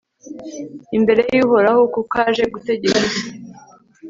[0.97, 3.25] imbere y'uhoraho, kuko aje gutegeka isi